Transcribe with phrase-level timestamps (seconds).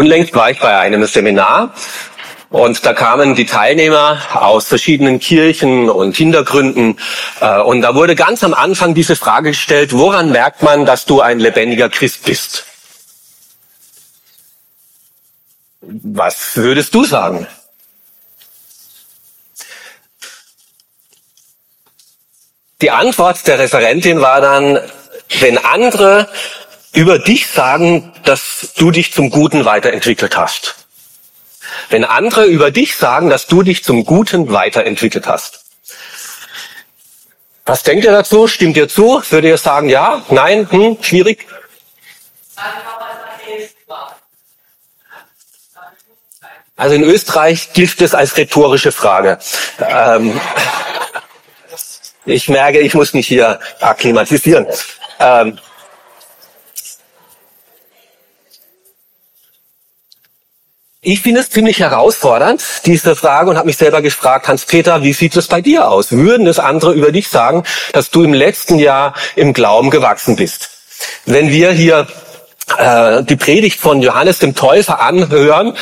[0.00, 1.74] Unlängst war ich bei einem Seminar
[2.48, 6.98] und da kamen die Teilnehmer aus verschiedenen Kirchen und Hintergründen.
[7.42, 11.20] Äh, und da wurde ganz am Anfang diese Frage gestellt, woran merkt man, dass du
[11.20, 12.64] ein lebendiger Christ bist?
[15.82, 17.46] Was würdest du sagen?
[22.80, 24.78] Die Antwort der Referentin war dann,
[25.40, 26.26] wenn andere
[26.92, 30.76] über dich sagen, dass du dich zum Guten weiterentwickelt hast.
[31.88, 35.64] Wenn andere über dich sagen, dass du dich zum Guten weiterentwickelt hast.
[37.64, 38.48] Was denkt ihr dazu?
[38.48, 39.22] Stimmt ihr zu?
[39.30, 41.46] Würdet ihr sagen, ja, nein, hm, schwierig?
[46.76, 49.38] Also in Österreich gilt es als rhetorische Frage.
[49.80, 50.40] Ähm,
[52.24, 54.66] ich merke, ich muss mich hier akklimatisieren.
[55.18, 55.58] Ähm,
[61.02, 65.34] Ich finde es ziemlich herausfordernd, diese Frage, und habe mich selber gefragt, Hans-Peter, wie sieht
[65.34, 66.12] es bei dir aus?
[66.12, 70.68] Würden das andere über dich sagen, dass du im letzten Jahr im Glauben gewachsen bist?
[71.24, 72.06] Wenn wir hier
[72.76, 75.74] äh, die Predigt von Johannes dem Täufer anhören,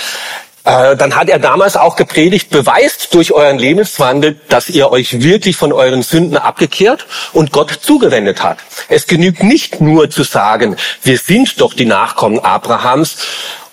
[0.63, 5.57] äh, dann hat er damals auch gepredigt, beweist durch euren Lebenswandel, dass ihr euch wirklich
[5.57, 8.59] von euren Sünden abgekehrt und Gott zugewendet hat.
[8.89, 13.17] Es genügt nicht nur zu sagen, wir sind doch die Nachkommen Abrahams,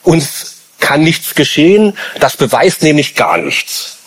[0.02, 1.98] uns kann nichts geschehen.
[2.20, 3.98] Das beweist nämlich gar nichts.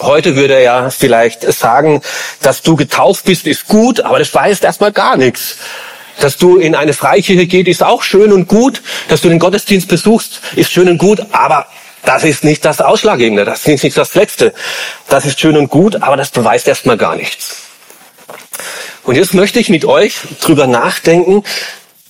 [0.00, 2.00] Heute würde er ja vielleicht sagen,
[2.40, 5.56] dass du getauft bist, ist gut, aber das beweist erstmal gar nichts.
[6.20, 8.82] Dass du in eine Freikirche gehst, ist auch schön und gut.
[9.08, 11.66] Dass du den Gottesdienst besuchst, ist schön und gut, aber
[12.04, 14.54] das ist nicht das Ausschlaggebende, das ist nicht das Letzte.
[15.08, 17.62] Das ist schön und gut, aber das beweist erstmal gar nichts.
[19.02, 21.42] Und jetzt möchte ich mit euch drüber nachdenken,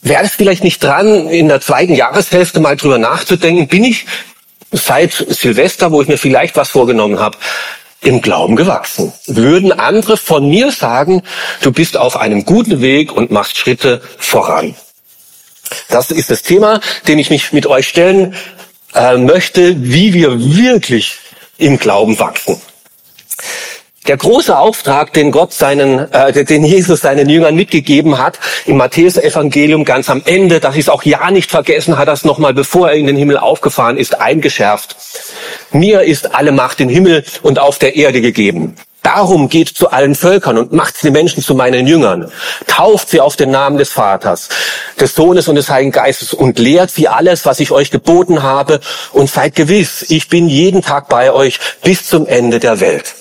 [0.03, 4.06] Wäre es vielleicht nicht dran, in der zweiten Jahreshälfte mal drüber nachzudenken, bin ich
[4.72, 7.37] seit Silvester, wo ich mir vielleicht was vorgenommen habe,
[8.03, 9.12] im Glauben gewachsen.
[9.27, 11.22] Würden andere von mir sagen,
[11.60, 14.75] du bist auf einem guten Weg und machst Schritte voran.
[15.89, 18.34] Das ist das Thema, dem ich mich mit euch stellen
[18.94, 21.19] äh, möchte, wie wir wirklich
[21.59, 22.60] im Glauben wachsen.
[24.06, 29.84] Der große Auftrag, den Gott seinen, äh, den Jesus seinen Jüngern mitgegeben hat, im Matthäus-Evangelium
[29.84, 32.97] ganz am Ende, dass ich es auch ja nicht vergessen hat, das nochmal, bevor er
[32.97, 34.97] in den Himmel aufgefahren ist, eingeschärft.
[35.72, 38.75] Mir ist alle Macht im Himmel und auf der Erde gegeben.
[39.03, 42.33] Darum geht zu allen Völkern und macht die Menschen zu meinen Jüngern.
[42.66, 44.49] Tauft sie auf den Namen des Vaters,
[44.99, 48.81] des Sohnes und des Heiligen Geistes und lehrt sie alles, was ich euch geboten habe
[49.12, 53.15] und seid gewiss, ich bin jeden Tag bei euch bis zum Ende der Welt.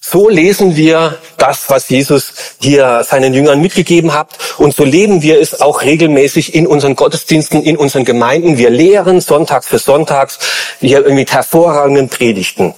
[0.00, 4.28] So lesen wir das, was Jesus hier seinen Jüngern mitgegeben hat.
[4.58, 8.58] Und so leben wir es auch regelmäßig in unseren Gottesdiensten, in unseren Gemeinden.
[8.58, 10.38] Wir lehren sonntags für sonntags
[10.80, 12.74] hier mit hervorragenden Predigten.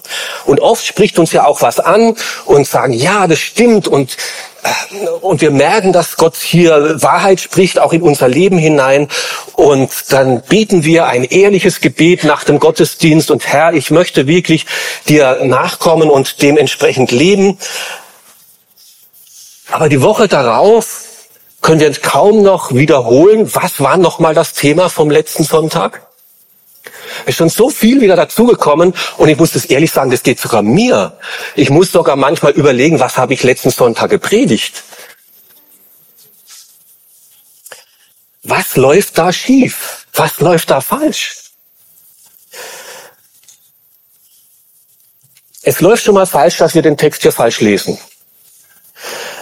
[0.46, 2.16] Und oft spricht uns ja auch was an
[2.46, 4.16] und sagen, ja, das stimmt und
[5.20, 9.08] und wir merken, dass Gott hier Wahrheit spricht, auch in unser Leben hinein.
[9.52, 13.30] Und dann beten wir ein ehrliches Gebet nach dem Gottesdienst.
[13.30, 14.64] Und Herr, ich möchte wirklich
[15.06, 17.58] dir nachkommen und dementsprechend leben.
[19.74, 21.26] Aber die Woche darauf
[21.60, 26.06] können wir kaum noch wiederholen, was war nochmal das Thema vom letzten Sonntag?
[27.22, 30.38] Es ist schon so viel wieder dazugekommen und ich muss das ehrlich sagen, das geht
[30.38, 31.18] sogar mir.
[31.56, 34.84] Ich muss sogar manchmal überlegen, was habe ich letzten Sonntag gepredigt?
[38.44, 40.06] Was läuft da schief?
[40.12, 41.50] Was läuft da falsch?
[45.62, 47.98] Es läuft schon mal falsch, dass wir den Text hier falsch lesen.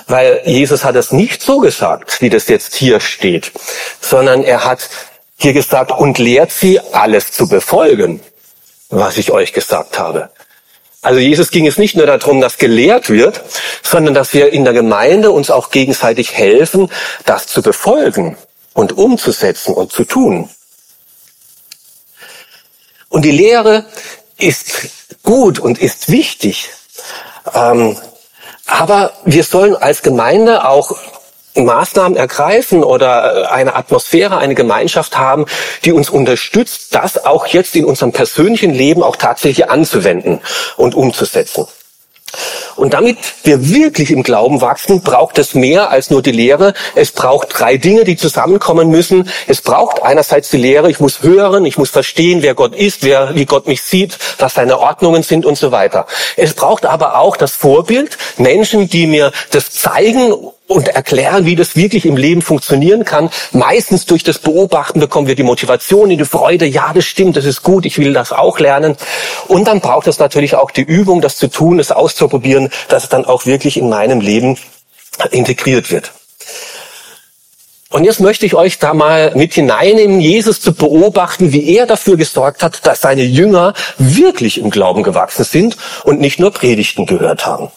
[0.07, 3.53] Weil Jesus hat es nicht so gesagt, wie das jetzt hier steht,
[4.01, 4.89] sondern er hat
[5.37, 8.21] hier gesagt, und lehrt sie, alles zu befolgen,
[8.91, 10.31] was ich euch gesagt habe.
[11.03, 13.43] Also Jesus ging es nicht nur darum, dass gelehrt wird,
[13.83, 16.91] sondern dass wir in der Gemeinde uns auch gegenseitig helfen,
[17.25, 18.37] das zu befolgen
[18.73, 20.49] und umzusetzen und zu tun.
[23.09, 23.85] Und die Lehre
[24.39, 24.89] ist
[25.25, 26.71] gut und ist wichtig.
[27.53, 27.97] Ähm,
[28.67, 30.97] aber wir sollen als Gemeinde auch
[31.55, 35.47] Maßnahmen ergreifen oder äh, eine Atmosphäre, eine Gemeinschaft haben,
[35.85, 40.41] die uns unterstützt, das auch jetzt in unserem persönlichen Leben auch tatsächlich anzuwenden
[40.77, 41.67] und umzusetzen.
[42.77, 46.75] Und damit wir wirklich im Glauben wachsen, braucht es mehr als nur die Lehre.
[46.95, 49.29] Es braucht drei Dinge, die zusammenkommen müssen.
[49.47, 50.91] Es braucht einerseits die Lehre.
[50.91, 54.55] Ich muss hören, ich muss verstehen, wer Gott ist, wer, wie Gott mich sieht, was
[54.55, 56.07] seine Ordnungen sind und so weiter.
[56.37, 60.35] Es braucht aber auch das Vorbild, Menschen, die mir das zeigen
[60.73, 63.31] und erklären, wie das wirklich im Leben funktionieren kann.
[63.53, 67.63] Meistens durch das Beobachten bekommen wir die Motivation, die Freude, ja, das stimmt, das ist
[67.63, 68.97] gut, ich will das auch lernen.
[69.49, 73.09] Und dann braucht es natürlich auch die Übung, das zu tun, es auszuprobieren, dass es
[73.09, 74.59] dann auch wirklich in meinem Leben
[75.31, 76.13] integriert wird.
[77.93, 82.17] Und jetzt möchte ich euch da mal mit hineinnehmen, Jesus zu beobachten, wie er dafür
[82.17, 87.45] gesorgt hat, dass seine Jünger wirklich im Glauben gewachsen sind und nicht nur Predigten gehört
[87.45, 87.71] haben.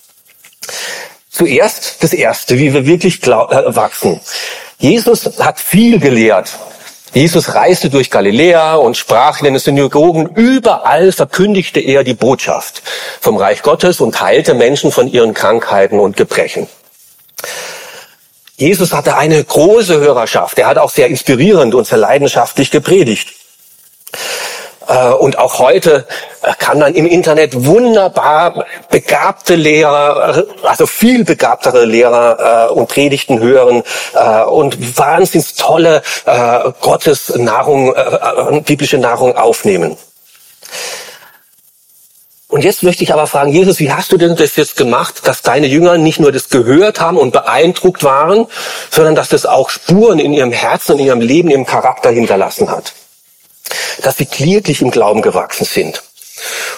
[1.30, 4.22] Zuerst das Erste, wie wir wirklich äh, wachsen.
[4.80, 6.58] Jesus hat viel gelehrt.
[7.16, 10.28] Jesus reiste durch Galiläa und sprach in den Synagogen.
[10.36, 12.84] Überall verkündigte er die Botschaft
[13.22, 16.68] vom Reich Gottes und heilte Menschen von ihren Krankheiten und Gebrechen.
[18.58, 20.60] Jesus hatte eine große Hörerschaft.
[20.60, 23.35] Er hat auch sehr inspirierend und sehr leidenschaftlich gepredigt.
[24.88, 26.06] Äh, und auch heute
[26.42, 33.40] äh, kann man im Internet wunderbar begabte Lehrer, äh, also viel begabtere Lehrer und Predigten
[33.40, 33.84] hören
[34.48, 36.02] und wahnsinns tolle
[36.82, 37.94] Gottes Nahrung,
[38.66, 39.98] biblische Nahrung aufnehmen.
[42.48, 45.42] Und jetzt möchte ich aber fragen, Jesus, wie hast du denn das jetzt gemacht, dass
[45.42, 48.48] deine Jünger nicht nur das gehört haben und beeindruckt waren,
[48.92, 52.70] sondern dass das auch Spuren in ihrem Herzen, in ihrem Leben, in ihrem Charakter hinterlassen
[52.70, 52.94] hat?
[54.02, 56.04] Dass sie kläglich im Glauben gewachsen sind.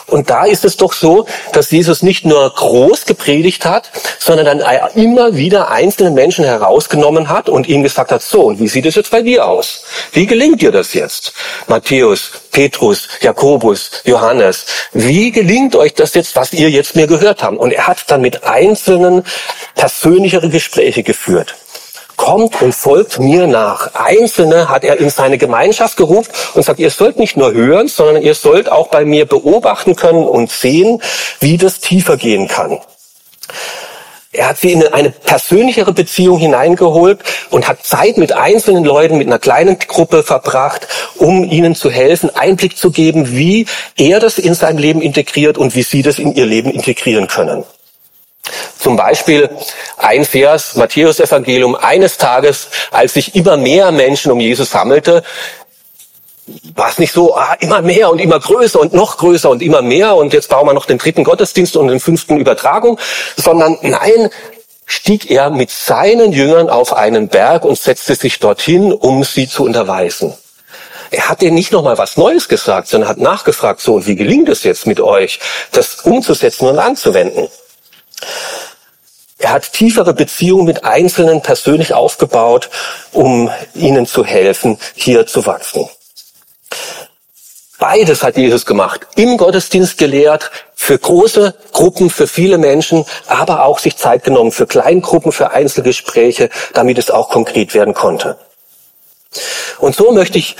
[0.05, 4.89] Und da ist es doch so, dass Jesus nicht nur groß gepredigt hat, sondern dann
[4.95, 8.95] immer wieder einzelne Menschen herausgenommen hat und ihnen gesagt hat, so, und wie sieht es
[8.95, 9.83] jetzt bei dir aus?
[10.13, 11.33] Wie gelingt dir das jetzt?
[11.67, 17.57] Matthäus, Petrus, Jakobus, Johannes, wie gelingt euch das jetzt, was ihr jetzt mir gehört habt?
[17.57, 19.23] Und er hat dann mit einzelnen
[19.75, 21.55] persönlichere Gespräche geführt
[22.17, 23.93] kommt und folgt mir nach.
[23.93, 28.21] Einzelne hat er in seine Gemeinschaft gerufen und sagt, ihr sollt nicht nur hören, sondern
[28.21, 31.01] ihr sollt auch bei mir beobachten können und sehen,
[31.39, 32.79] wie das tiefer gehen kann.
[34.33, 39.27] Er hat sie in eine persönlichere Beziehung hineingeholt und hat Zeit mit einzelnen Leuten, mit
[39.27, 43.65] einer kleinen Gruppe verbracht, um ihnen zu helfen, Einblick zu geben, wie
[43.95, 47.63] er das in sein Leben integriert und wie sie das in ihr Leben integrieren können.
[48.79, 49.49] Zum Beispiel
[49.97, 55.23] ein Vers, Matthäus Evangelium, eines Tages, als sich immer mehr Menschen um Jesus sammelte,
[56.75, 59.81] war es nicht so, ah, immer mehr und immer größer und noch größer und immer
[59.81, 62.99] mehr und jetzt bauen wir noch den dritten Gottesdienst und den fünften Übertragung,
[63.35, 64.29] sondern nein,
[64.85, 69.65] stieg er mit seinen Jüngern auf einen Berg und setzte sich dorthin, um sie zu
[69.65, 70.33] unterweisen.
[71.11, 74.49] Er hat denen nicht nochmal was Neues gesagt, sondern hat nachgefragt, so, und wie gelingt
[74.49, 75.39] es jetzt mit euch,
[75.71, 77.47] das umzusetzen und anzuwenden?
[79.39, 82.69] Er hat tiefere Beziehungen mit Einzelnen persönlich aufgebaut,
[83.11, 85.87] um ihnen zu helfen, hier zu wachsen.
[87.79, 89.05] Beides hat Jesus gemacht.
[89.15, 94.65] Im Gottesdienst gelehrt, für große Gruppen, für viele Menschen, aber auch sich Zeit genommen für
[94.65, 98.39] Kleingruppen, für Einzelgespräche, damit es auch konkret werden konnte.
[99.77, 100.55] Und so möchte ich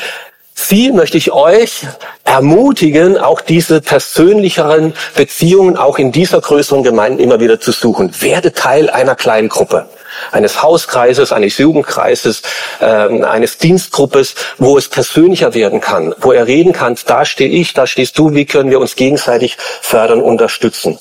[0.59, 1.85] Sie möchte ich euch
[2.23, 8.11] ermutigen, auch diese persönlicheren Beziehungen auch in dieser größeren Gemeinde immer wieder zu suchen.
[8.21, 9.87] Werde Teil einer kleinen Gruppe,
[10.31, 12.41] eines Hauskreises, eines Jugendkreises,
[12.81, 17.73] äh, eines Dienstgruppes, wo es persönlicher werden kann, wo er reden kann, da stehe ich,
[17.73, 20.97] da stehst du, wie können wir uns gegenseitig fördern, unterstützen.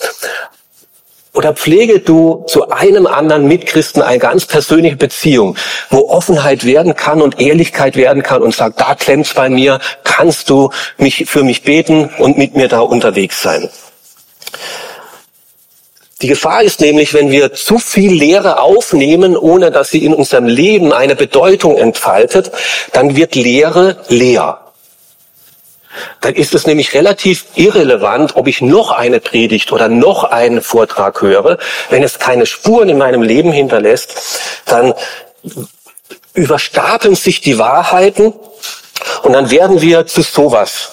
[1.37, 5.55] Oder pflege du zu einem anderen Mitchristen eine ganz persönliche Beziehung,
[5.91, 10.49] wo Offenheit werden kann und Ehrlichkeit werden kann und sagt, da klemmt's bei mir, kannst
[10.49, 13.69] du mich für mich beten und mit mir da unterwegs sein.
[16.23, 20.47] Die Gefahr ist nämlich, wenn wir zu viel Lehre aufnehmen, ohne dass sie in unserem
[20.47, 22.51] Leben eine Bedeutung entfaltet,
[22.95, 24.66] dann wird Lehre leer
[26.21, 31.23] dann ist es nämlich relativ irrelevant, ob ich noch eine Predigt oder noch einen Vortrag
[31.23, 31.59] höre.
[31.91, 34.95] Wenn es keine Spuren in meinem Leben hinterlässt, dann
[36.35, 38.35] überstapeln sich die Wahrheiten
[39.23, 40.91] und dann werden wir zu sowas,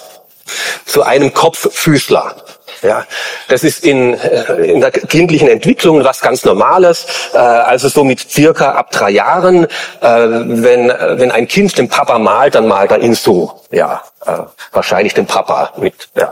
[0.86, 2.36] zu einem Kopffüßler.
[2.84, 3.06] Ja,
[3.48, 7.06] das ist in, äh, in der kindlichen Entwicklung was ganz Normales.
[7.34, 9.68] Äh, also so mit circa ab drei Jahren, äh,
[10.02, 13.62] wenn, wenn ein Kind den Papa malt, dann malt er ihn so.
[13.72, 14.04] Ja,
[14.72, 16.10] wahrscheinlich den Papa mit.
[16.16, 16.32] Ja.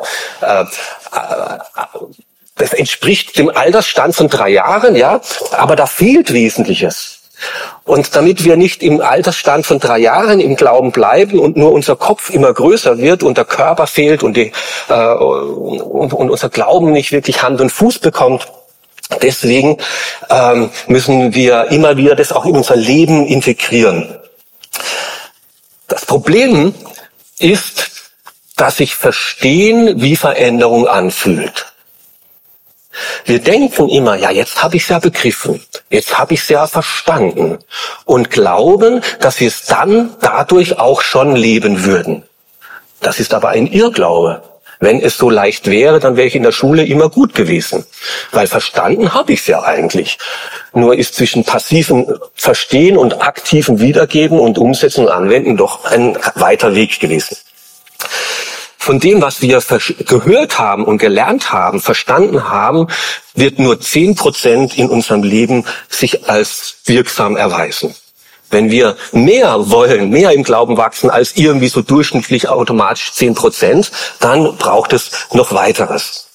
[2.55, 5.19] Das entspricht dem Altersstand von drei Jahren, ja,
[5.51, 7.20] aber da fehlt Wesentliches.
[7.83, 11.95] Und damit wir nicht im Altersstand von drei Jahren im Glauben bleiben und nur unser
[11.95, 14.51] Kopf immer größer wird und der Körper fehlt und, die,
[14.89, 18.47] äh, und, und unser Glauben nicht wirklich Hand und Fuß bekommt,
[19.21, 19.77] Deswegen
[20.29, 24.17] ähm, müssen wir immer wieder das auch in unser Leben integrieren.
[25.87, 26.73] Das Problem
[27.37, 27.91] ist,
[28.55, 31.70] dass sich Verstehen wie Veränderung anfühlt.
[33.25, 36.67] Wir denken immer, ja, jetzt habe ich es ja begriffen, jetzt habe ich es ja
[36.67, 37.59] verstanden
[38.05, 42.23] und glauben, dass wir es dann dadurch auch schon leben würden.
[42.99, 44.43] Das ist aber ein Irrglaube.
[44.83, 47.85] Wenn es so leicht wäre, dann wäre ich in der Schule immer gut gewesen.
[48.31, 50.17] Weil verstanden habe ich es ja eigentlich.
[50.73, 56.73] Nur ist zwischen passivem Verstehen und aktivem Wiedergeben und Umsetzen und Anwenden doch ein weiter
[56.73, 57.37] Weg gewesen.
[58.83, 59.61] Von dem, was wir
[60.07, 62.87] gehört haben und gelernt haben, verstanden haben,
[63.35, 67.93] wird nur zehn Prozent in unserem Leben sich als wirksam erweisen.
[68.49, 73.91] Wenn wir mehr wollen, mehr im Glauben wachsen als irgendwie so durchschnittlich automatisch zehn Prozent,
[74.19, 76.27] dann braucht es noch weiteres.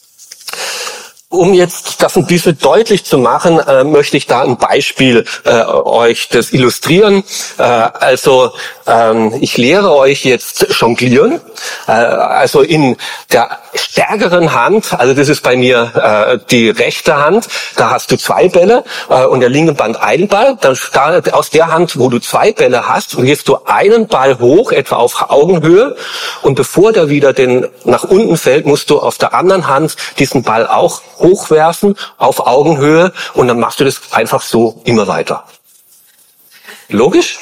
[1.28, 5.64] Um jetzt das ein bisschen deutlich zu machen, äh, möchte ich da ein Beispiel äh,
[5.64, 7.24] euch das illustrieren.
[7.58, 8.52] Äh, also
[8.86, 11.40] ähm, ich lehre euch jetzt jonglieren.
[11.88, 12.96] Äh, also in
[13.32, 18.16] der stärkeren Hand, also das ist bei mir äh, die rechte Hand, da hast du
[18.16, 20.56] zwei Bälle äh, und der linke Band einen Ball.
[20.60, 24.70] Dann da, aus der Hand, wo du zwei Bälle hast, wirst du einen Ball hoch,
[24.70, 25.96] etwa auf Augenhöhe.
[26.42, 30.44] Und bevor der wieder den nach unten fällt, musst du auf der anderen Hand diesen
[30.44, 35.44] Ball auch hochwerfen auf Augenhöhe und dann machst du das einfach so immer weiter.
[36.88, 37.38] Logisch?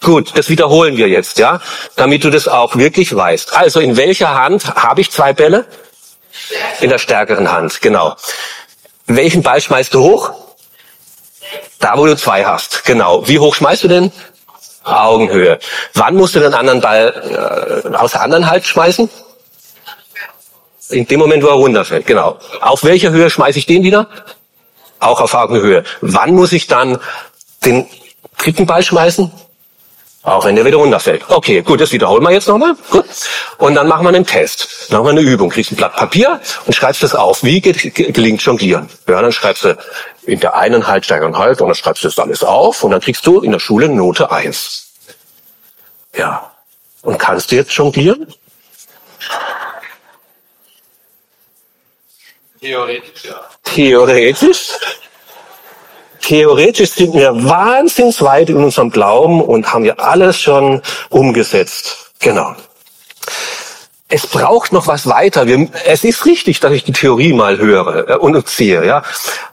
[0.00, 1.60] Gut, das wiederholen wir jetzt, ja,
[1.96, 3.54] damit du das auch wirklich weißt.
[3.54, 5.64] Also in welcher Hand habe ich zwei Bälle?
[6.80, 8.16] In der stärkeren Hand, genau.
[9.06, 10.32] Welchen Ball schmeißt du hoch?
[11.78, 13.26] Da, wo du zwei hast, genau.
[13.28, 14.12] Wie hoch schmeißt du denn?
[14.84, 15.58] Augenhöhe.
[15.94, 19.08] Wann musst du den anderen Ball äh, aus der anderen Hand schmeißen?
[20.90, 22.38] In dem Moment, wo er runterfällt, genau.
[22.60, 24.08] Auf welcher Höhe schmeiße ich den wieder?
[25.00, 25.84] Auch auf Augenhöhe.
[26.00, 26.98] Wann muss ich dann
[27.64, 27.86] den
[28.38, 29.30] dritten Ball schmeißen?
[30.22, 31.22] Auch wenn der wieder runterfällt.
[31.28, 32.74] Okay, gut, das wiederholen wir jetzt nochmal.
[32.90, 33.04] Gut.
[33.58, 34.86] Und dann machen wir einen Test.
[34.88, 35.50] Dann machen wir eine Übung.
[35.50, 37.44] Kriegst ein Blatt Papier und schreibst das auf.
[37.44, 38.88] Wie gelingt Jonglieren?
[39.06, 39.76] Ja, dann schreibst du
[40.24, 43.02] in der einen Halt, steigeren Halt und dann schreibst du das alles auf und dann
[43.02, 44.92] kriegst du in der Schule Note eins.
[46.16, 46.50] Ja.
[47.02, 48.26] Und kannst du jetzt jonglieren?
[52.64, 53.40] Theoretisch, ja.
[53.62, 54.68] Theoretisch?
[56.22, 60.80] Theoretisch sind wir wahnsinnsweit in unserem Glauben und haben ja alles schon
[61.10, 62.12] umgesetzt.
[62.20, 62.56] Genau
[64.14, 65.48] es braucht noch was weiter.
[65.48, 69.02] Wir, es ist richtig, dass ich die Theorie mal höre äh, und sehe, ja.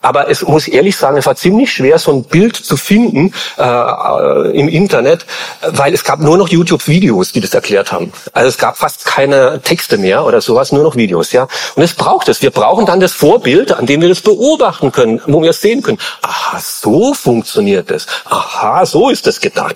[0.01, 3.63] Aber es muss ehrlich sagen, es war ziemlich schwer, so ein Bild zu finden äh,
[3.63, 5.25] äh, im Internet,
[5.61, 8.13] weil es gab nur noch YouTube-Videos, die das erklärt haben.
[8.33, 11.47] Also es gab fast keine Texte mehr oder sowas, nur noch Videos, ja.
[11.73, 12.43] Und es braucht es.
[12.43, 15.81] Wir brauchen dann das Vorbild, an dem wir das beobachten können, wo wir es sehen
[15.81, 15.97] können.
[16.21, 18.05] Aha, so funktioniert es.
[18.25, 19.75] Aha, so ist es gedacht.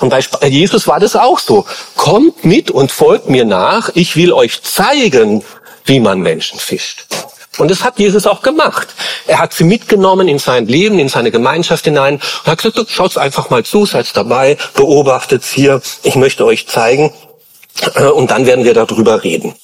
[0.00, 1.66] Und bei Jesus war das auch so.
[1.96, 3.90] Kommt mit und folgt mir nach.
[3.94, 5.44] Ich will euch zeigen,
[5.84, 7.06] wie man Menschen fischt.
[7.58, 8.88] Und das hat Jesus auch gemacht.
[9.26, 13.16] Er hat sie mitgenommen in sein Leben, in seine Gemeinschaft hinein und hat gesagt, schaut's
[13.16, 17.12] einfach mal zu, seid dabei, beobachtet's hier, ich möchte euch zeigen
[17.94, 19.54] äh, und dann werden wir darüber reden.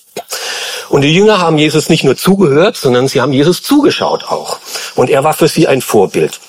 [0.89, 4.59] Und die Jünger haben Jesus nicht nur zugehört, sondern sie haben Jesus zugeschaut auch.
[4.97, 6.41] Und er war für sie ein Vorbild.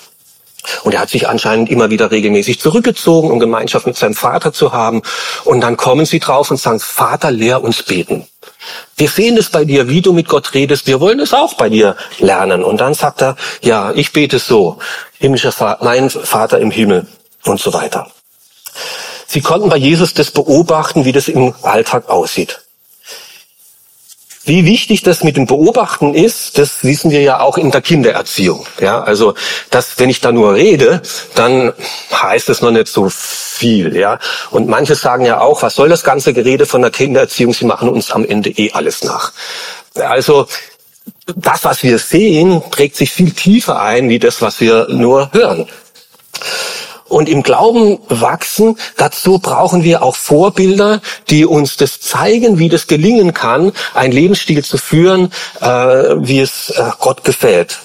[0.84, 4.72] Und er hat sich anscheinend immer wieder regelmäßig zurückgezogen, um Gemeinschaft mit seinem Vater zu
[4.72, 5.02] haben.
[5.44, 8.26] Und dann kommen sie drauf und sagen, Vater, lehr uns beten.
[8.96, 10.86] Wir sehen es bei dir, wie du mit Gott redest.
[10.86, 12.62] Wir wollen es auch bei dir lernen.
[12.62, 14.78] Und dann sagt er, ja, ich bete so.
[15.18, 17.06] Himmlischer Vater, mein Vater im Himmel
[17.44, 18.08] und so weiter.
[19.26, 22.60] Sie konnten bei Jesus das beobachten, wie das im Alltag aussieht.
[24.44, 28.66] Wie wichtig das mit dem Beobachten ist, das wissen wir ja auch in der Kindererziehung.
[28.80, 29.34] Ja, also,
[29.70, 31.00] dass, wenn ich da nur rede,
[31.36, 31.72] dann
[32.12, 33.96] heißt es noch nicht so viel.
[33.96, 34.18] Ja,
[34.50, 37.54] und manche sagen ja auch, was soll das ganze Gerede von der Kindererziehung?
[37.54, 39.32] Sie machen uns am Ende eh alles nach.
[39.94, 40.48] Also,
[41.36, 45.68] das, was wir sehen, trägt sich viel tiefer ein, wie das, was wir nur hören
[47.12, 52.86] und im Glauben wachsen, dazu brauchen wir auch Vorbilder, die uns das zeigen, wie das
[52.86, 57.78] gelingen kann, einen Lebensstil zu führen, äh, wie es äh, Gott gefällt.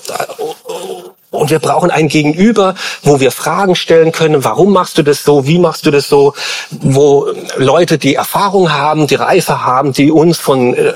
[1.30, 5.46] Und wir brauchen ein Gegenüber, wo wir Fragen stellen können, warum machst du das so,
[5.46, 6.34] wie machst du das so,
[6.72, 10.94] wo Leute, die Erfahrung haben, die Reife haben, die uns von äh,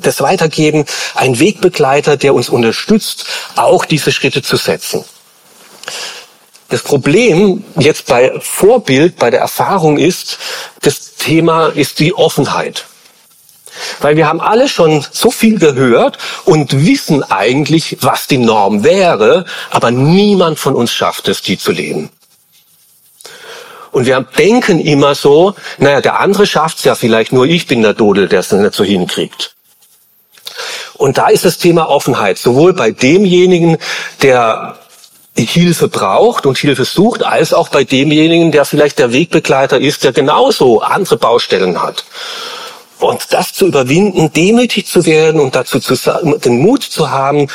[0.00, 0.84] das weitergeben,
[1.16, 3.24] ein Wegbegleiter, der uns unterstützt,
[3.56, 5.04] auch diese Schritte zu setzen.
[6.70, 10.38] Das Problem jetzt bei Vorbild, bei der Erfahrung ist,
[10.82, 12.86] das Thema ist die Offenheit.
[14.00, 19.44] Weil wir haben alle schon so viel gehört und wissen eigentlich, was die Norm wäre,
[19.70, 22.10] aber niemand von uns schafft es, die zu leben.
[23.90, 27.94] Und wir denken immer so, naja, der andere schafft's ja vielleicht, nur ich bin der
[27.94, 29.56] Dodel, der es nicht so hinkriegt.
[30.94, 33.78] Und da ist das Thema Offenheit, sowohl bei demjenigen,
[34.22, 34.79] der
[35.44, 40.12] Hilfe braucht und Hilfe sucht, als auch bei demjenigen, der vielleicht der Wegbegleiter ist, der
[40.12, 42.04] genauso andere Baustellen hat.
[43.00, 45.94] Und das zu überwinden, demütig zu werden und dazu zu,
[46.44, 47.48] den Mut zu haben,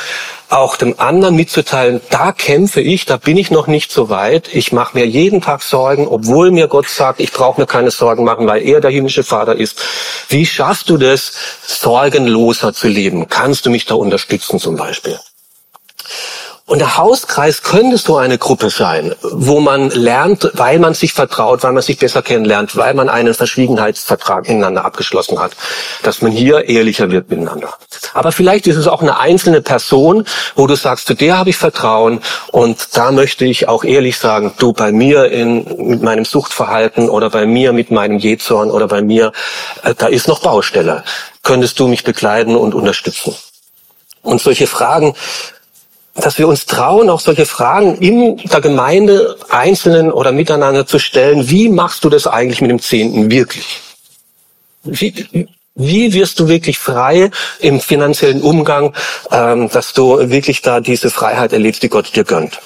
[0.50, 4.50] auch dem anderen mitzuteilen, da kämpfe ich, da bin ich noch nicht so weit.
[4.54, 8.24] Ich mache mir jeden Tag Sorgen, obwohl mir Gott sagt, ich brauche mir keine Sorgen
[8.24, 9.80] machen, weil er der himmlische Vater ist.
[10.30, 11.34] Wie schaffst du das,
[11.66, 13.28] sorgenloser zu leben?
[13.28, 15.20] Kannst du mich da unterstützen zum Beispiel?
[16.68, 21.62] Und der Hauskreis könnte so eine Gruppe sein, wo man lernt, weil man sich vertraut,
[21.62, 25.52] weil man sich besser kennenlernt, weil man einen Verschwiegenheitsvertrag ineinander abgeschlossen hat,
[26.02, 27.76] dass man hier ehrlicher wird miteinander.
[28.16, 31.58] Aber vielleicht ist es auch eine einzelne Person, wo du sagst, zu der habe ich
[31.58, 37.10] Vertrauen und da möchte ich auch ehrlich sagen, du bei mir in, mit meinem Suchtverhalten
[37.10, 39.34] oder bei mir mit meinem Jezorn oder bei mir,
[39.84, 41.04] äh, da ist noch Baustelle.
[41.44, 43.36] Könntest du mich begleiten und unterstützen?
[44.24, 45.14] Und solche Fragen
[46.16, 51.50] dass wir uns trauen, auch solche Fragen in der Gemeinde einzelnen oder miteinander zu stellen.
[51.50, 53.82] Wie machst du das eigentlich mit dem Zehnten wirklich?
[54.84, 58.94] Wie, wie wirst du wirklich frei im finanziellen Umgang,
[59.32, 62.60] ähm, dass du wirklich da diese Freiheit erlebst, die Gott dir gönnt?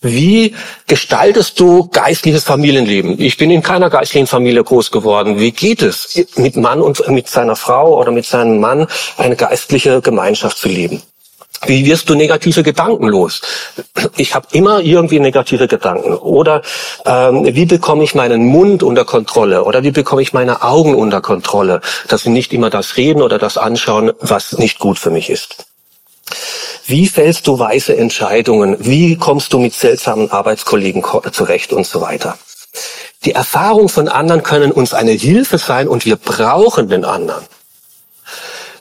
[0.00, 0.54] Wie
[0.86, 3.20] gestaltest du geistliches Familienleben?
[3.20, 5.40] Ich bin in keiner geistlichen Familie groß geworden.
[5.40, 8.86] Wie geht es, mit Mann und mit seiner Frau oder mit seinem Mann
[9.16, 11.02] eine geistliche Gemeinschaft zu leben?
[11.66, 13.40] Wie wirst du negative Gedanken los?
[14.16, 16.14] Ich habe immer irgendwie negative Gedanken.
[16.14, 16.62] Oder
[17.04, 19.64] ähm, wie bekomme ich meinen Mund unter Kontrolle?
[19.64, 23.38] Oder wie bekomme ich meine Augen unter Kontrolle, dass sie nicht immer das reden oder
[23.38, 25.66] das anschauen, was nicht gut für mich ist?
[26.86, 28.76] Wie fällst du weise Entscheidungen?
[28.78, 32.38] Wie kommst du mit seltsamen Arbeitskollegen zurecht und so weiter?
[33.24, 37.44] Die Erfahrungen von anderen können uns eine Hilfe sein und wir brauchen den anderen.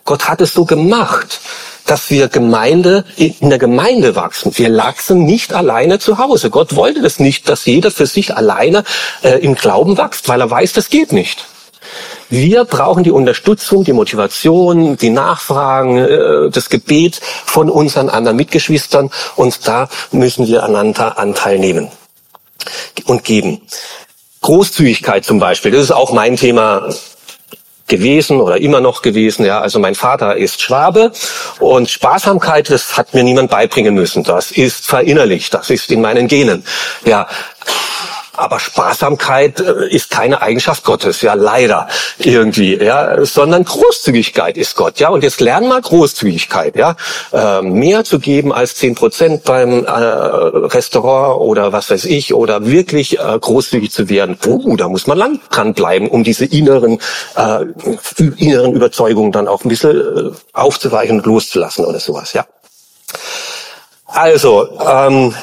[0.07, 1.39] Gott hat es so gemacht
[1.87, 4.51] dass wir Gemeinde in der Gemeinde wachsen.
[4.55, 6.49] Wir wachsen nicht alleine zu Hause.
[6.49, 8.83] Gott wollte das nicht, dass jeder für sich alleine
[9.23, 11.47] äh, im Glauben wächst, weil er weiß, das geht nicht.
[12.29, 19.09] Wir brauchen die Unterstützung, die Motivation, die Nachfragen, äh, das Gebet von unseren anderen Mitgeschwistern
[19.37, 21.89] und da müssen wir einander Anteil nehmen
[23.05, 23.61] und geben.
[24.41, 26.89] Großzügigkeit zum Beispiel, das ist auch mein Thema
[27.87, 29.45] gewesen oder immer noch gewesen.
[29.45, 31.11] Ja, also mein Vater ist Schwabe
[31.59, 34.23] und Sparsamkeit, das hat mir niemand beibringen müssen.
[34.23, 36.63] Das ist verinnerlicht, das ist in meinen Genen.
[37.05, 37.27] Ja,
[38.37, 41.87] aber Sparsamkeit äh, ist keine Eigenschaft Gottes, ja leider
[42.19, 45.09] irgendwie, ja, sondern Großzügigkeit ist Gott, ja.
[45.09, 46.95] Und jetzt lernen wir Großzügigkeit, ja,
[47.33, 52.65] äh, mehr zu geben als zehn Prozent beim äh, Restaurant oder was weiß ich oder
[52.65, 54.37] wirklich äh, großzügig zu werden.
[54.45, 56.99] Uh, da muss man lang dran bleiben, um diese inneren
[57.35, 57.65] äh,
[58.37, 62.45] inneren Überzeugungen dann auch ein bisschen äh, aufzuweichen und loszulassen oder sowas, ja.
[64.05, 65.33] Also ähm,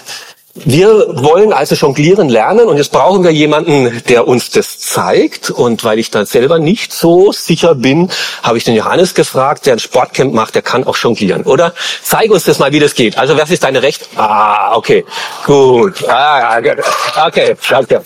[0.55, 0.89] wir
[1.21, 5.51] wollen also jonglieren lernen und jetzt brauchen wir jemanden, der uns das zeigt.
[5.51, 8.09] Und weil ich da selber nicht so sicher bin,
[8.43, 11.75] habe ich den Johannes gefragt, der ein Sportcamp macht, der kann auch jonglieren, oder?
[12.03, 13.19] Zeig uns das mal, wie das geht.
[13.19, 14.09] Also was ist deine Recht?
[14.15, 15.05] Ah, okay,
[15.45, 16.09] gut.
[16.09, 16.61] Ah,
[17.27, 18.05] okay, danke.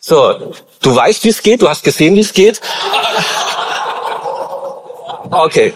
[0.00, 2.60] So, du weißt, wie es geht, du hast gesehen, wie es geht.
[5.30, 5.72] Okay,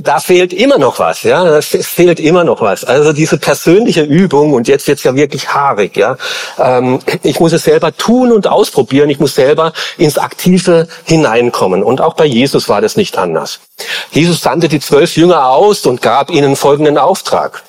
[0.00, 2.84] da fehlt immer noch was, ja, es fehlt immer noch was.
[2.84, 6.16] Also diese persönliche Übung und jetzt wird's ja wirklich haarig, ja.
[6.58, 9.10] Ähm, ich muss es selber tun und ausprobieren.
[9.10, 11.82] Ich muss selber ins Aktive hineinkommen.
[11.82, 13.60] Und auch bei Jesus war das nicht anders.
[14.10, 17.62] Jesus sandte die zwölf Jünger aus und gab ihnen folgenden Auftrag: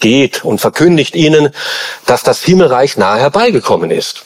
[0.00, 1.50] Geht und verkündigt ihnen,
[2.06, 4.24] dass das Himmelreich nahe herbeigekommen ist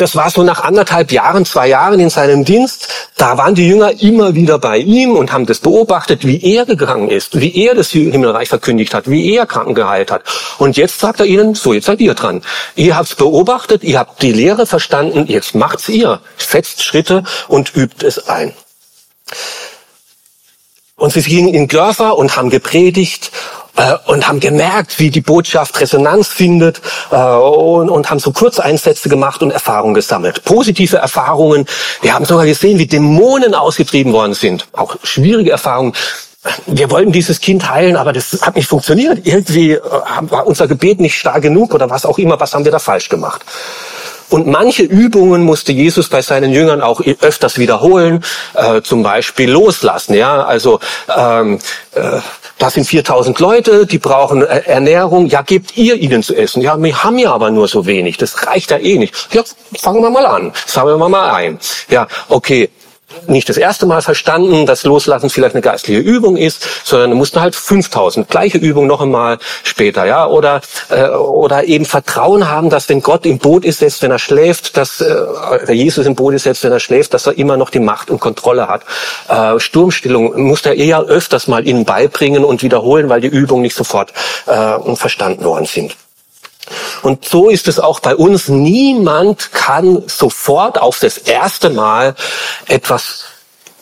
[0.00, 4.00] das war so nach anderthalb Jahren, zwei Jahren in seinem Dienst, da waren die Jünger
[4.00, 7.90] immer wieder bei ihm und haben das beobachtet, wie er gegangen ist, wie er das
[7.90, 10.22] Himmelreich verkündigt hat, wie er Kranken geheilt hat.
[10.58, 12.42] Und jetzt sagt er ihnen, so jetzt seid ihr dran.
[12.74, 16.20] Ihr habt's beobachtet, ihr habt die Lehre verstanden, jetzt macht's ihr.
[16.36, 18.52] Setzt Schritte und übt es ein.
[20.96, 23.30] Und sie gingen in Dörfer und haben gepredigt
[24.06, 29.42] und haben gemerkt, wie die Botschaft Resonanz findet äh, und, und haben so Kurzeinsätze gemacht
[29.42, 30.44] und Erfahrungen gesammelt.
[30.44, 31.66] Positive Erfahrungen.
[32.02, 34.66] Wir haben sogar gesehen, wie Dämonen ausgetrieben worden sind.
[34.72, 35.92] Auch schwierige Erfahrungen.
[36.66, 39.26] wir wollten dieses Kind heilen, aber das hat nicht funktioniert.
[39.26, 39.80] Irgendwie äh,
[40.20, 42.40] war unser Gebet nicht stark genug oder was auch immer.
[42.40, 43.42] Was haben wir da falsch gemacht?
[44.28, 50.14] Und manche Übungen musste Jesus bei seinen Jüngern auch öfters wiederholen, äh, zum Beispiel loslassen.
[50.14, 50.80] Ja, also
[51.16, 51.58] ähm,
[51.92, 52.20] äh,
[52.58, 55.26] da sind 4000 Leute, die brauchen äh, Ernährung.
[55.26, 56.62] Ja, gebt ihr ihnen zu essen.
[56.62, 58.16] Ja, wir haben ja aber nur so wenig.
[58.16, 59.14] Das reicht ja eh nicht.
[59.32, 59.42] Ja,
[59.78, 60.52] fangen wir mal an.
[60.66, 61.58] Sammeln wir mal ein.
[61.90, 62.70] Ja, okay
[63.26, 67.36] nicht das erste Mal verstanden, dass Loslassen vielleicht eine geistliche Übung ist, sondern du musst
[67.36, 72.88] halt 5000 gleiche Übung noch einmal später, ja, oder äh, oder eben Vertrauen haben, dass
[72.88, 76.44] wenn Gott im Boot ist, selbst wenn er schläft, dass äh, Jesus im Boot ist,
[76.44, 78.82] selbst wenn er schläft, dass er immer noch die Macht und Kontrolle hat.
[79.28, 83.76] Äh, Sturmstillung muss er eher öfters mal ihnen beibringen und wiederholen, weil die Übungen nicht
[83.76, 84.12] sofort
[84.46, 85.96] äh, verstanden worden sind.
[87.02, 88.48] Und so ist es auch bei uns.
[88.48, 92.14] Niemand kann sofort auf das erste Mal
[92.66, 93.24] etwas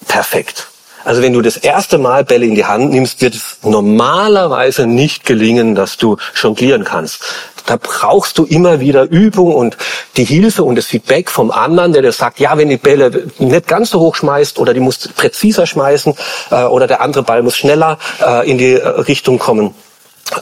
[0.07, 0.69] perfekt.
[1.05, 5.27] Also wenn du das erste Mal Bälle in die Hand nimmst, wird es normalerweise nicht
[5.27, 7.23] gelingen, dass du jonglieren kannst.
[7.67, 9.77] Da brauchst du immer wieder Übung und
[10.17, 13.69] die Hilfe und das Feedback vom anderen, der dir sagt, ja, wenn die Bälle nicht
[13.69, 16.15] ganz so hoch schmeißt oder die muss präziser schmeißen
[16.51, 19.75] äh, oder der andere Ball muss schneller äh, in die Richtung kommen.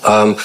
[0.07, 0.37] Ähm,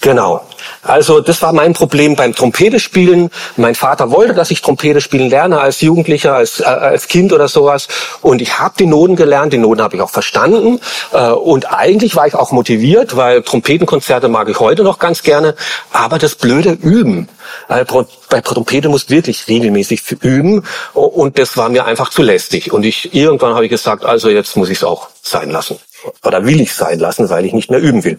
[0.00, 0.46] Genau.
[0.82, 3.30] Also das war mein Problem beim Trompete spielen.
[3.56, 7.48] Mein Vater wollte, dass ich Trompete spielen lerne als Jugendlicher, als, äh, als Kind oder
[7.48, 7.88] sowas.
[8.22, 10.80] Und ich habe die Noten gelernt, die Noten habe ich auch verstanden.
[11.12, 15.56] Äh, und eigentlich war ich auch motiviert, weil Trompetenkonzerte mag ich heute noch ganz gerne.
[15.92, 17.28] Aber das blöde Üben.
[17.68, 17.84] Äh,
[18.28, 20.64] bei Trompete muss wirklich regelmäßig üben.
[20.94, 22.72] Und das war mir einfach zu lästig.
[22.72, 25.78] Und ich irgendwann habe ich gesagt, also jetzt muss ich es auch sein lassen.
[26.24, 28.18] Oder will ich sein lassen, weil ich nicht mehr üben will.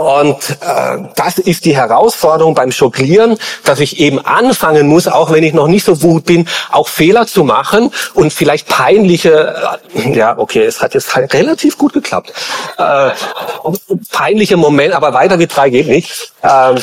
[0.00, 5.44] Und äh, das ist die Herausforderung beim Jonglieren, dass ich eben anfangen muss, auch wenn
[5.44, 10.38] ich noch nicht so gut bin, auch Fehler zu machen und vielleicht peinliche, äh, ja
[10.38, 12.32] okay, es hat jetzt halt relativ gut geklappt,
[12.78, 13.10] äh,
[14.10, 16.32] peinliche Momente, aber weiter wie drei geht nicht.
[16.42, 16.78] Ähm,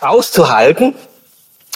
[0.00, 0.96] auszuhalten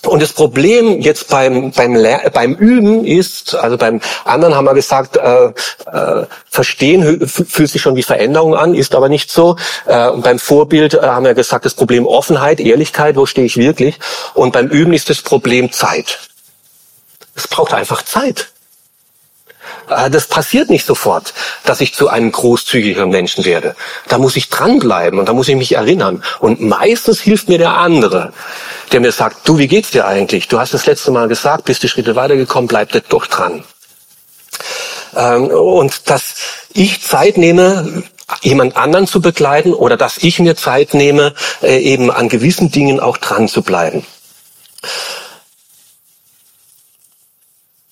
[0.07, 1.95] und das Problem jetzt beim, beim,
[2.33, 7.97] beim Üben ist, also beim anderen haben wir gesagt, äh, äh, verstehen fühlt sich schon
[7.97, 9.57] wie Veränderung an, ist aber nicht so.
[9.87, 13.57] Äh, und beim Vorbild äh, haben wir gesagt, das Problem Offenheit, Ehrlichkeit, wo stehe ich
[13.57, 13.99] wirklich?
[14.35, 16.21] Und beim Üben ist das Problem Zeit.
[17.35, 18.49] Es braucht einfach Zeit.
[19.91, 23.75] Äh, das passiert nicht sofort, dass ich zu einem großzügigeren Menschen werde.
[24.09, 26.23] Da muss ich dranbleiben und da muss ich mich erinnern.
[26.41, 28.33] Und meistens hilft mir der andere,
[28.93, 30.49] der mir sagt, du, wie geht's dir eigentlich?
[30.49, 33.65] Du hast das letzte Mal gesagt, bist du Schritte weitergekommen, bleib doch dran.
[35.17, 36.35] Ähm, und dass
[36.73, 38.03] ich Zeit nehme,
[38.43, 43.01] jemand anderen zu begleiten oder dass ich mir Zeit nehme, äh, eben an gewissen Dingen
[43.01, 44.05] auch dran zu bleiben.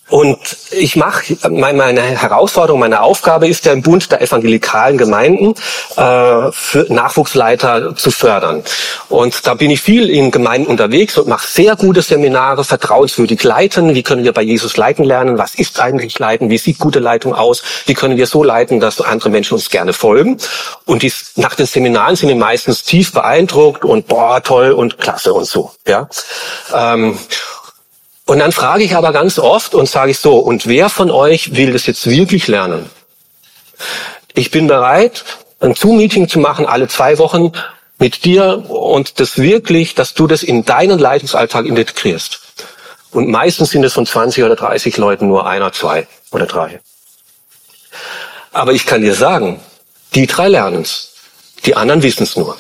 [0.09, 0.39] Und
[0.71, 5.55] ich mache meine Herausforderung, meine Aufgabe ist ja im Bund der evangelikalen Gemeinden
[5.97, 8.63] äh, für Nachwuchsleiter zu fördern.
[9.09, 13.97] Und da bin ich viel in Gemeinden unterwegs und mache sehr gute Seminare, vertrauenswürdig leiten.
[13.97, 15.39] Wie können wir bei Jesus leiten lernen?
[15.39, 16.51] Was ist eigentlich Leiten?
[16.51, 17.65] Wie sieht gute Leitung aus?
[17.87, 20.39] Wie können wir so leiten, dass andere Menschen uns gerne folgen?
[20.85, 25.35] Und dies, nach den Seminaren sind wir meistens tief beeindruckt und boah toll und klasse
[25.35, 25.73] und so.
[25.89, 26.09] Ja.
[26.73, 27.19] Ähm,
[28.27, 31.55] und dann frage ich aber ganz oft und sage ich so, und wer von euch
[31.55, 32.91] will das jetzt wirklich lernen?
[34.35, 35.25] Ich bin bereit,
[35.61, 37.53] ein Zoom-Meeting zu machen alle zwei Wochen
[37.99, 42.41] mit dir und das wirklich, dass du das in deinen Leitungsalltag integrierst.
[43.13, 46.81] Und meistens sind es von 20 oder 30 Leuten nur einer, zwei oder drei.
[48.53, 49.61] Aber ich kann dir sagen,
[50.15, 51.13] die drei lernen's.
[51.65, 52.57] Die anderen wissen's nur.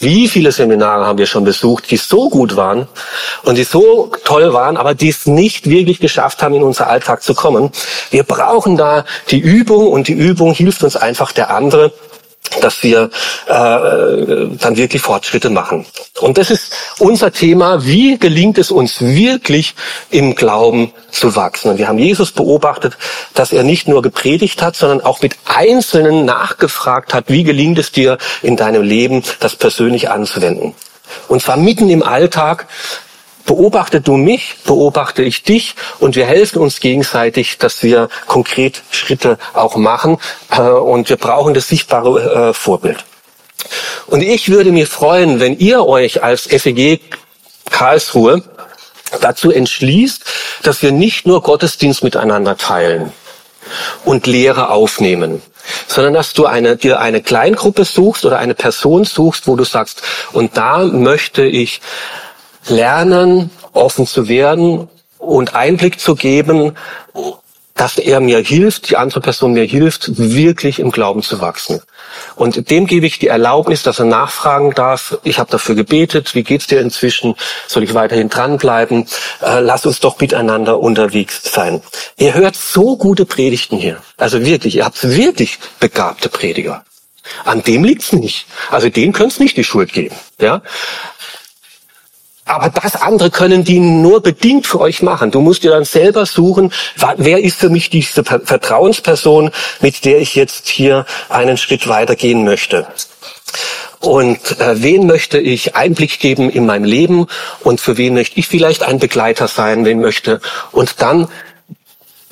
[0.00, 2.86] Wie viele Seminare haben wir schon besucht, die so gut waren
[3.42, 7.20] und die so toll waren, aber die es nicht wirklich geschafft haben, in unser Alltag
[7.22, 7.72] zu kommen.
[8.10, 11.92] Wir brauchen da die Übung und die Übung hilft uns einfach der andere
[12.60, 13.10] dass wir
[13.46, 13.50] äh,
[14.58, 15.86] dann wirklich Fortschritte machen.
[16.20, 19.74] Und das ist unser Thema, wie gelingt es uns wirklich
[20.10, 21.70] im Glauben zu wachsen.
[21.70, 22.96] Und wir haben Jesus beobachtet,
[23.34, 27.92] dass er nicht nur gepredigt hat, sondern auch mit Einzelnen nachgefragt hat, wie gelingt es
[27.92, 30.74] dir in deinem Leben, das persönlich anzuwenden.
[31.28, 32.66] Und zwar mitten im Alltag,
[33.48, 39.38] beobachte du mich, beobachte ich dich und wir helfen uns gegenseitig, dass wir konkret Schritte
[39.54, 40.18] auch machen
[40.50, 43.04] äh, und wir brauchen das sichtbare äh, Vorbild.
[44.06, 47.00] Und ich würde mir freuen, wenn ihr euch als FEG
[47.70, 48.42] Karlsruhe
[49.22, 50.24] dazu entschließt,
[50.62, 53.12] dass wir nicht nur Gottesdienst miteinander teilen
[54.04, 55.40] und Lehre aufnehmen,
[55.86, 60.02] sondern dass du eine, dir eine Kleingruppe suchst oder eine Person suchst, wo du sagst,
[60.32, 61.80] und da möchte ich
[62.68, 66.74] lernen, offen zu werden und Einblick zu geben,
[67.78, 71.80] dass er mir hilft, die andere Person mir hilft, wirklich im Glauben zu wachsen.
[72.34, 75.18] Und dem gebe ich die Erlaubnis, dass er nachfragen darf.
[75.22, 76.34] Ich habe dafür gebetet.
[76.34, 77.36] Wie geht's dir inzwischen?
[77.68, 79.06] Soll ich weiterhin dranbleiben?
[79.40, 81.80] Äh, lass uns doch miteinander unterwegs sein.
[82.16, 84.02] Ihr hört so gute Predigten hier.
[84.16, 86.84] Also wirklich, ihr habt wirklich begabte Prediger.
[87.44, 88.46] An dem liegt's nicht.
[88.70, 90.16] Also denen könnt's nicht die Schuld geben.
[90.40, 90.62] Ja,
[92.48, 95.30] aber das andere können die nur bedingt für euch machen.
[95.30, 96.72] Du musst dir dann selber suchen,
[97.16, 102.86] wer ist für mich diese Vertrauensperson, mit der ich jetzt hier einen Schritt weitergehen möchte.
[104.00, 107.26] Und äh, wen möchte ich Einblick geben in mein Leben
[107.64, 110.40] und für wen möchte ich vielleicht ein Begleiter sein, wen möchte.
[110.70, 111.26] Und dann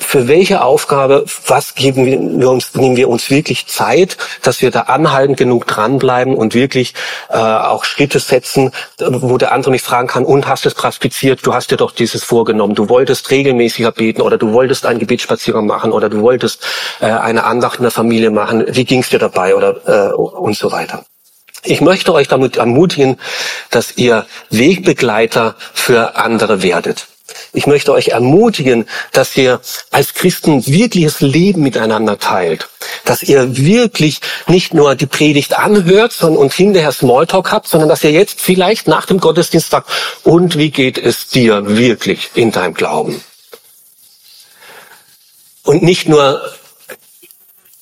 [0.07, 2.05] für welche Aufgabe, was geben
[2.39, 6.93] wir uns, nehmen wir uns wirklich Zeit, dass wir da anhaltend genug dranbleiben und wirklich
[7.29, 11.53] äh, auch Schritte setzen, wo der andere nicht fragen kann, und hast es praktiziert, du
[11.53, 15.91] hast dir doch dieses vorgenommen, du wolltest regelmäßiger beten oder du wolltest einen Gebetsspaziergang machen
[15.91, 16.65] oder du wolltest
[17.01, 20.55] äh, eine Andacht in der Familie machen, wie ging es dir dabei oder äh, und
[20.55, 21.03] so weiter.
[21.63, 23.17] Ich möchte euch damit ermutigen,
[23.71, 27.07] dass ihr Wegbegleiter für andere werdet.
[27.57, 32.69] Ich möchte euch ermutigen, dass ihr als Christen wirkliches Leben miteinander teilt.
[33.03, 38.11] Dass ihr wirklich nicht nur die Predigt anhört und hinterher Smalltalk habt, sondern dass ihr
[38.11, 39.89] jetzt vielleicht nach dem Gottesdienst sagt,
[40.23, 43.23] und wie geht es dir wirklich in deinem Glauben?
[45.63, 46.39] Und nicht nur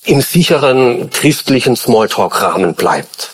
[0.05, 3.31] im sicheren christlichen Smalltalk-Rahmen bleibt.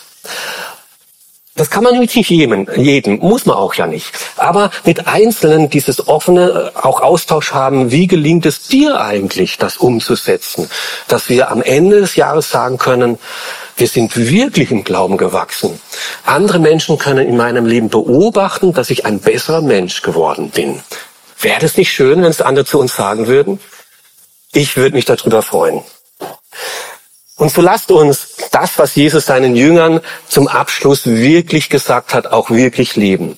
[1.54, 4.06] Das kann man nicht jedem, jedem, muss man auch ja nicht.
[4.36, 9.76] Aber mit Einzelnen dieses offene äh, auch Austausch haben, wie gelingt es dir eigentlich, das
[9.76, 10.70] umzusetzen?
[11.08, 13.18] Dass wir am Ende des Jahres sagen können,
[13.76, 15.78] wir sind wirklich im Glauben gewachsen.
[16.24, 20.80] Andere Menschen können in meinem Leben beobachten, dass ich ein besserer Mensch geworden bin.
[21.38, 23.60] Wäre das nicht schön, wenn es andere zu uns sagen würden?
[24.52, 25.82] Ich würde mich darüber freuen.
[27.42, 32.50] Und so lasst uns das, was Jesus seinen Jüngern zum Abschluss wirklich gesagt hat, auch
[32.50, 33.36] wirklich leben.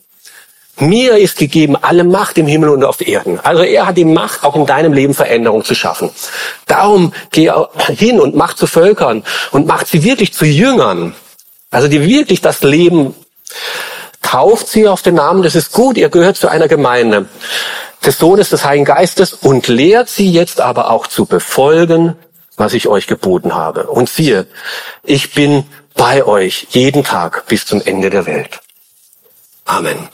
[0.76, 3.40] Mir ist gegeben alle Macht im Himmel und auf Erden.
[3.40, 6.10] Also er hat die Macht, auch in deinem Leben Veränderung zu schaffen.
[6.66, 7.50] Darum geh
[7.96, 11.14] hin und mach zu Völkern und macht sie wirklich zu Jüngern.
[11.70, 13.14] Also die wirklich das Leben
[14.20, 17.24] tauft sie auf den Namen, das ist gut, ihr gehört zu einer Gemeinde
[18.04, 22.16] des Sohnes des Heiligen Geistes und lehrt sie jetzt aber auch zu befolgen,
[22.56, 23.86] was ich euch geboten habe.
[23.88, 24.46] Und siehe,
[25.02, 25.64] ich bin
[25.94, 28.60] bei euch jeden Tag bis zum Ende der Welt.
[29.64, 30.08] Amen.